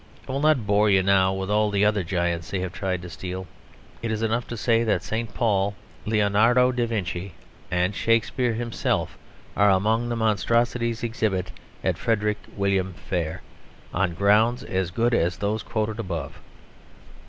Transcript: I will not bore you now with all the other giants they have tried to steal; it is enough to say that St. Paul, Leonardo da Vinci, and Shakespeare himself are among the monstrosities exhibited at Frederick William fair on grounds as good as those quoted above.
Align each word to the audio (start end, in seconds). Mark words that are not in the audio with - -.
I 0.27 0.31
will 0.31 0.39
not 0.39 0.65
bore 0.65 0.89
you 0.89 1.03
now 1.03 1.31
with 1.31 1.51
all 1.51 1.69
the 1.69 1.85
other 1.85 2.03
giants 2.03 2.49
they 2.49 2.59
have 2.61 2.73
tried 2.73 3.03
to 3.03 3.09
steal; 3.11 3.45
it 4.01 4.11
is 4.11 4.23
enough 4.23 4.47
to 4.47 4.57
say 4.57 4.83
that 4.83 5.03
St. 5.03 5.31
Paul, 5.31 5.75
Leonardo 6.07 6.71
da 6.71 6.87
Vinci, 6.87 7.33
and 7.69 7.93
Shakespeare 7.93 8.53
himself 8.55 9.15
are 9.55 9.69
among 9.69 10.09
the 10.09 10.15
monstrosities 10.15 11.03
exhibited 11.03 11.51
at 11.83 11.99
Frederick 11.99 12.39
William 12.57 12.93
fair 12.95 13.43
on 13.93 14.15
grounds 14.15 14.63
as 14.63 14.89
good 14.89 15.13
as 15.13 15.37
those 15.37 15.61
quoted 15.61 15.99
above. 15.99 16.39